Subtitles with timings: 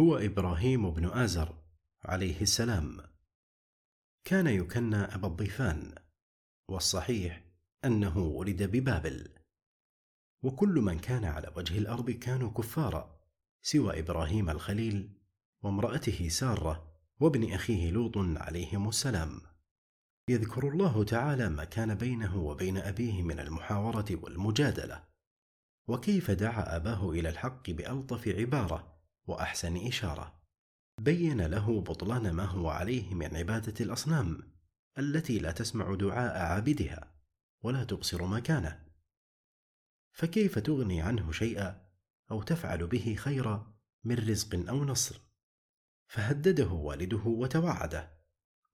[0.00, 1.54] هو إبراهيم بن آزر
[2.04, 3.00] عليه السلام.
[4.24, 5.94] كان يكنى أبا الضيفان
[6.70, 7.44] والصحيح
[7.84, 9.28] أنه ولد ببابل.
[10.42, 13.20] وكل من كان على وجه الأرض كانوا كفارا
[13.62, 15.18] سوى إبراهيم الخليل
[15.62, 19.40] وامرأته سارة وابن أخيه لوط عليهم السلام.
[20.28, 25.04] يذكر الله تعالى ما كان بينه وبين أبيه من المحاورة والمجادلة
[25.88, 28.93] وكيف دعا أباه إلى الحق بألطف عبارة.
[29.26, 30.40] وأحسن إشارة.
[31.00, 34.54] بين له بطلان ما هو عليه من عبادة الأصنام
[34.98, 37.14] التي لا تسمع دعاء عابدها
[37.62, 38.84] ولا تبصر مكانه.
[40.12, 41.88] فكيف تغني عنه شيئا
[42.30, 43.74] أو تفعل به خيرا
[44.04, 45.20] من رزق أو نصر؟
[46.06, 48.14] فهدده والده وتوعده.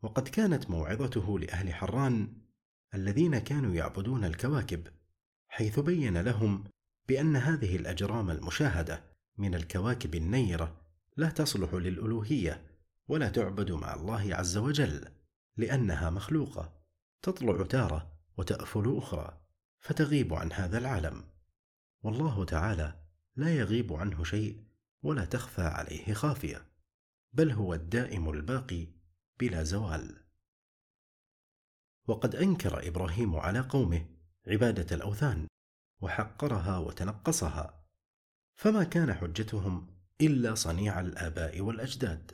[0.03, 2.41] وقد كانت موعظته لأهل حران
[2.95, 4.87] الذين كانوا يعبدون الكواكب
[5.49, 6.65] حيث بين لهم
[7.09, 9.05] بأن هذه الأجرام المشاهدة
[9.39, 10.81] من الكواكب النيرة
[11.17, 12.67] لا تصلح للألوهية
[13.09, 15.09] ولا تعبد مع الله عز وجل
[15.57, 16.81] لأنها مخلوقة
[17.23, 19.41] تطلع تارة وتأفل أخرى
[19.81, 21.25] فتغيب عن هذا العالم.
[22.03, 23.03] والله تعالى
[23.37, 24.65] لا يغيب عنه شيء
[25.03, 26.67] ولا تخفى عليه خافية
[27.33, 28.87] بل هو الدائم الباقي
[29.41, 30.25] بلا زوال.
[32.09, 34.07] وقد أنكر إبراهيم على قومه
[34.47, 35.47] عبادة الأوثان
[36.01, 37.80] وحقرها وتنقصها.
[38.61, 39.87] فما كان حجتهم
[40.21, 42.33] إلا صنيع الآباء والأجداد.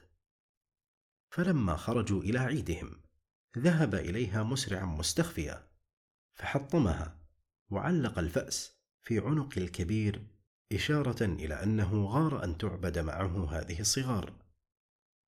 [1.30, 3.00] فلما خرجوا إلى عيدهم
[3.58, 5.68] ذهب إليها مسرعا مستخفيا
[6.34, 7.18] فحطمها
[7.70, 10.26] وعلق الفأس في عنق الكبير
[10.72, 14.32] إشارة إلى أنه غار أن تعبد معه هذه الصغار.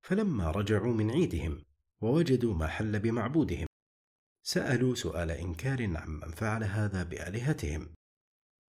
[0.02, 1.64] فلما رجعوا من عيدهم
[2.00, 3.66] ووجدوا ما حل بمعبودهم
[4.42, 7.97] سألوا سؤال إنكار عمن فعل هذا بآلهتهم.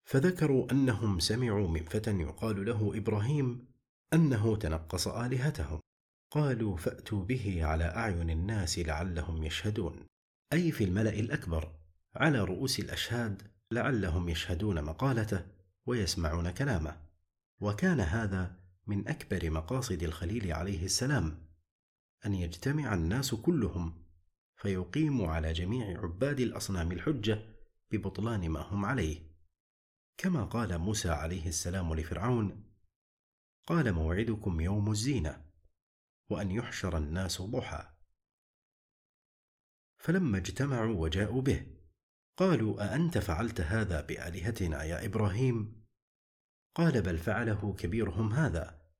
[0.09, 3.67] فذكروا أنهم سمعوا من فتى يقال له إبراهيم
[4.13, 5.79] أنه تنقص آلهتهم.
[6.31, 10.05] قالوا فأتوا به على أعين الناس لعلهم يشهدون.
[10.53, 11.71] أي في الملأ الأكبر
[12.15, 15.45] على رؤوس الأشهاد لعلهم يشهدون مقالته
[15.85, 17.01] ويسمعون كلامه.
[17.61, 18.55] وكان هذا
[18.87, 21.47] من أكبر مقاصد الخليل عليه السلام
[22.25, 24.03] أن يجتمع الناس كلهم
[24.55, 27.41] فيقيموا على جميع عباد الأصنام الحجة
[27.91, 29.28] ببطلان ما هم عليه.
[30.21, 32.63] كما قال موسى عليه السلام لفرعون
[33.67, 35.45] قال موعدكم يوم الزينة
[36.29, 37.89] وأن يحشر الناس ضحى.
[39.97, 41.67] فلما اجتمعوا وجاءوا به
[42.37, 45.85] قالوا أأنت فعلت هذا بآلهتنا يا إبراهيم؟
[46.75, 48.91] قال بل فعله كبيرهم هذا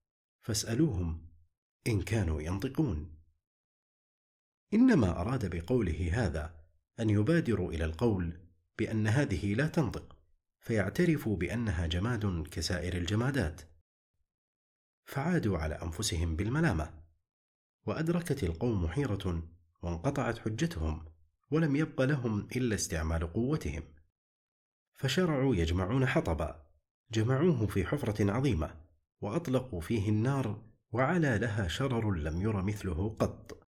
[0.41, 1.30] فاسألوهم
[1.88, 3.16] إن كانوا ينطقون.
[4.74, 6.66] إنما أراد بقوله هذا
[7.00, 8.47] أن يبادروا إلى القول
[8.78, 10.19] بأن هذه لا تنطق.
[10.59, 13.62] فيعترفوا بأنها جماد كسائر الجمادات.
[15.06, 17.03] فعادوا على أنفسهم بالملامة.
[17.86, 19.44] وأدركت القوم حيرة
[19.81, 21.06] وانقطعت حجتهم
[21.52, 23.84] ولم يبق لهم إلا استعمال قوتهم.
[24.96, 26.66] فشرعوا يجمعون حطبا
[27.12, 28.81] جمعوه في حفرة عظيمة
[29.22, 33.68] وأطلقوا فيه النار وعلى لها شرر لم ير مثله قط.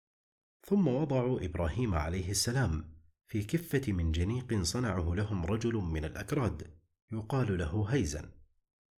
[0.65, 2.92] ثم وضعوا إبراهيم عليه السلام
[3.33, 6.67] في كفة من جنيق صنعه لهم رجل من الأكراد
[7.11, 8.29] يقال له هيزن.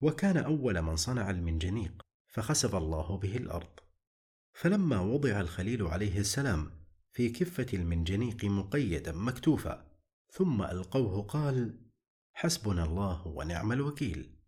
[0.01, 3.81] وكان أول من صنع المنجنيق فخسف الله به الأرض.
[4.53, 6.71] فلما وضع الخليل عليه السلام
[7.13, 9.99] في كفة المنجنيق مقيدا مكتوفا
[10.31, 11.79] ثم ألقوه قال
[12.33, 14.39] حسبنا الله ونعم الوكيل.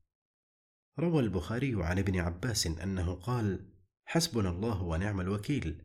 [0.98, 3.72] روى البخاري عن ابن عباس أنه قال
[4.04, 5.82] حسبنا الله ونعم الوكيل.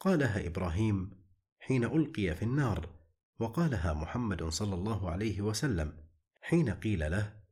[0.00, 1.10] قالها إبراهيم
[1.58, 2.96] حين ألقي في النار
[3.38, 6.08] وقالها محمد صلى الله عليه وسلم
[6.42, 7.42] حين قيل له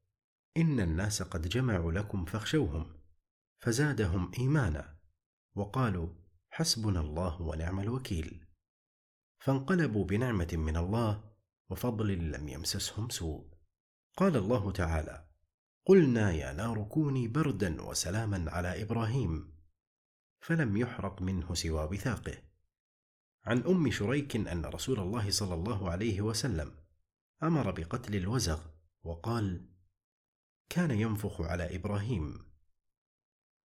[0.57, 2.97] إن الناس قد جمعوا لكم فاخشوهم
[3.61, 4.99] فزادهم إيمانا
[5.55, 6.09] وقالوا
[6.51, 8.45] حسبنا الله ونعم الوكيل.
[9.39, 11.33] فانقلبوا بنعمة من الله
[11.71, 13.55] وفضل لم يمسسهم سوء.
[14.17, 15.29] قال الله تعالى
[15.87, 19.55] قلنا يا نار كوني بردا وسلاما على إبراهيم
[20.41, 22.54] فلم يحرق منه سوى وثاقه.
[23.45, 26.73] عن أم شريك أن رسول الله صلى الله عليه وسلم
[27.43, 28.61] أمر بقتل الوزغ
[29.03, 29.69] وقال
[30.69, 32.39] كان ينفخ على إبراهيم.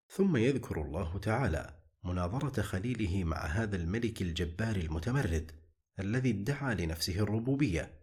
[0.08, 5.52] ثم يذكر الله تعالى مناظرة خليله مع هذا الملك الجبار المتمرد
[6.00, 8.00] الذي ادعى لنفسه الربوبية.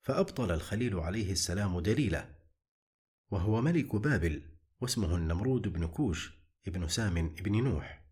[0.00, 2.34] فأبطل الخليل عليه السلام دليله
[3.30, 4.42] وهو ملك بابل
[4.80, 6.32] واسمه النمرود بن كوش
[6.66, 8.07] ابن سام ابن نوح.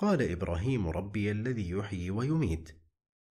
[0.00, 2.80] قال إبراهيم ربي الذي يحيي ويميت.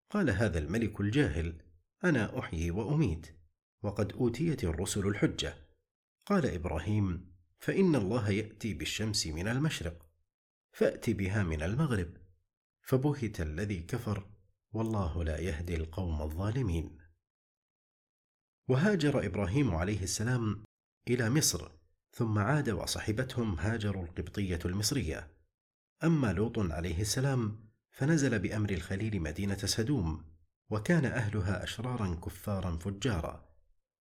[0.10, 1.62] قال هذا الملك الجاهل
[2.04, 3.36] أنا أحيي وأميت
[3.84, 5.68] وقد أوتيت الرسل الحجة.
[6.26, 10.10] قال إبراهيم فإن الله يأتي بالشمس من المشرق
[10.72, 12.18] فأت بها من المغرب
[12.82, 14.30] فبهت الذي كفر
[14.72, 16.98] والله لا يهدي القوم الظالمين.
[18.68, 20.64] وهاجر إبراهيم عليه السلام
[21.08, 21.72] إلى مصر
[22.12, 25.39] ثم عاد وصحبتهم هاجر القبطية المصرية.
[26.04, 30.26] أما لوط عليه السلام فنزل بأمر الخليل مدينة سدوم
[30.70, 33.50] وكان أهلها أشرارا كفارا فجارا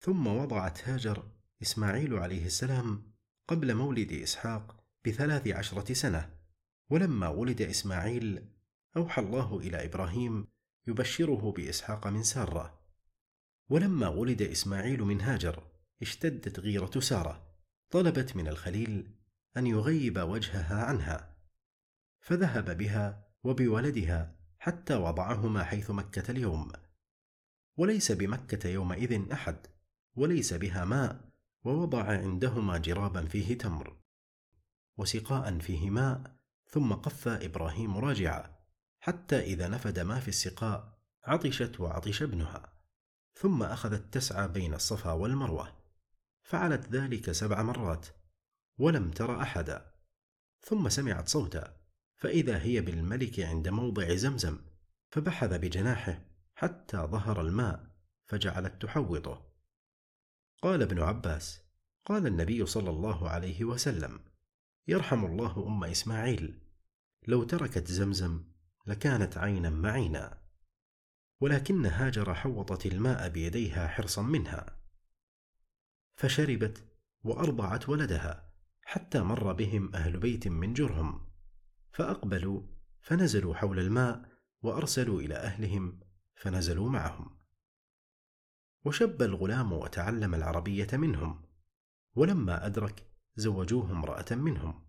[0.01, 1.23] ثم وضعت هاجر
[1.63, 3.13] إسماعيل عليه السلام
[3.49, 6.31] قبل مولد إسحاق بثلاث عشرة سنة
[6.91, 8.49] ولما ولد إسماعيل
[8.97, 10.47] أوحى الله إلى إبراهيم
[10.87, 12.81] يبشره بإسحاق من سارة.
[13.69, 15.63] ولما ولد إسماعيل من هاجر
[16.03, 17.49] اشتدت غيرة سارة
[17.91, 19.11] طلبت من الخليل
[19.57, 21.38] أن يغيب وجهها عنها.
[22.21, 26.73] فذهب بها وبولدها حتى وضعهما حيث مكة اليوم.
[27.77, 29.67] وليس بمكة يومئذ أحد
[30.17, 31.33] وليس بها ماء
[31.65, 33.97] ووضع عندهما جرابا فيه تمر.
[34.97, 36.37] وسقاء فيه ماء
[36.67, 38.59] ثم قف إبراهيم راجعا
[39.01, 42.73] حتى إذا نفد ما في السقاء عطشت وعطش ابنها.
[43.35, 45.77] ثم أخذت تسعى بين الصفا والمروة.
[46.43, 48.07] فعلت ذلك سبع مرات
[48.79, 49.93] ولم تر أحدا.
[50.61, 51.78] ثم سمعت صوتا.
[52.19, 54.59] فإذا هي بالملك عند موضع زمزم
[55.11, 56.21] فبحث بجناحه
[56.55, 57.91] حتى ظهر الماء
[58.27, 59.53] فجعلت تحوطه.
[60.63, 61.61] قال ابن عباس
[62.05, 64.21] قال النبي صلى الله عليه وسلم
[64.89, 66.59] يرحم الله أم إسماعيل
[67.27, 68.45] لو تركت زمزم
[68.87, 70.43] لكانت عينا معينا
[71.41, 74.79] ولكن هاجر حوطت الماء بيديها حرصا منها.
[76.17, 76.85] فشربت
[77.25, 81.28] وأرضعت ولدها حتى مر بهم أهل بيت من جرهم.
[81.93, 82.63] فأقبلوا
[83.01, 84.29] فنزلوا حول الماء
[84.63, 86.01] وأرسلوا إلى أهلهم
[86.35, 87.39] فنزلوا معهم.
[88.85, 91.45] وشب الغلام وتعلم العربية منهم
[92.15, 94.89] ولما أدرك زوجوه امرأة منهم.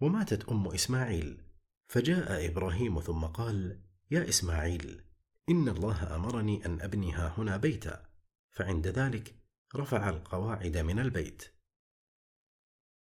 [0.00, 1.44] وماتت أم إسماعيل
[1.88, 5.04] فجاء إبراهيم ثم قال يا إسماعيل
[5.48, 8.08] إن الله أمرني أن ابني ها هنا بيتا
[8.50, 9.34] فعند ذلك
[9.76, 11.44] رفع القواعد من البيت.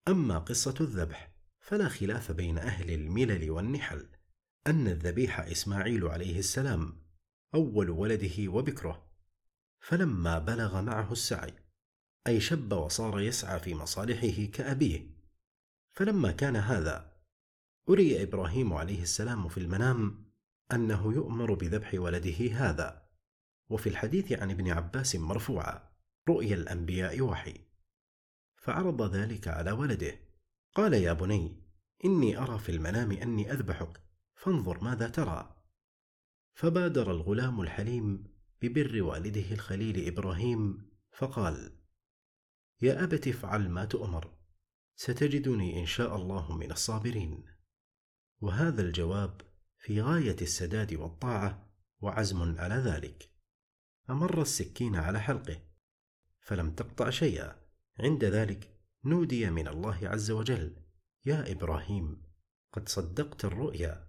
[0.08, 1.33] أما قصة الذبح
[1.64, 4.08] فلا خلاف بين أهل الملل والنحل
[4.66, 7.02] أن الذبيح إسماعيل عليه السلام
[7.55, 9.06] أول ولده وبكره
[9.81, 11.55] فلما بلغ معه السعي
[12.26, 15.11] أي شب وصار يسعى في مصالحه كأبيه.
[15.93, 17.12] فلما كان هذا
[17.88, 20.25] أري إبراهيم عليه السلام في المنام
[20.72, 23.08] أنه يؤمر بذبح ولده هذا
[23.70, 25.88] وفي الحديث عن ابن عباس مرفوعا
[26.28, 27.60] رؤيا الأنبياء وحي.
[28.56, 30.23] فعرض ذلك على ولده
[30.74, 31.64] قال يا بني
[32.04, 34.00] إني أرى في المنام أني أذبحك
[34.34, 35.64] فانظر ماذا ترى.
[36.54, 41.78] فبادر الغلام الحليم ببر والده الخليل إبراهيم فقال
[42.82, 44.36] يا ابت افعل ما تؤمر
[44.94, 47.44] ستجدني إن شاء الله من الصابرين.
[48.40, 49.40] وهذا الجواب
[49.78, 53.30] في غاية السداد والطاعة وعزم على ذلك.
[54.10, 55.60] أمر السكين على حلقه
[56.40, 57.64] فلم تقطع شيئا.
[57.98, 58.73] عند ذلك
[59.06, 60.76] نودي من الله عز وجل
[61.26, 62.22] يا إبراهيم
[62.72, 64.08] قد صدقت الرؤيا.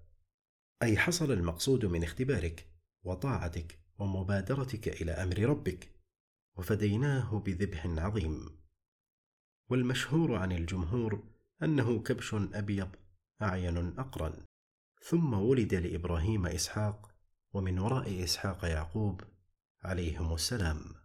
[0.84, 2.68] أي حصل المقصود من اختبارك
[3.04, 5.96] وطاعتك ومبادرتك إلى أمر ربك
[6.58, 8.60] وفديناه بذبح عظيم.
[9.70, 11.24] والمشهور عن الجمهور
[11.64, 12.90] أنه كبش أبيض
[13.42, 14.46] أعين أقرن.
[15.02, 17.16] ثم ولد لإبراهيم إسحاق
[17.54, 19.22] ومن وراء إسحاق يعقوب
[19.84, 21.05] عليهم السلام.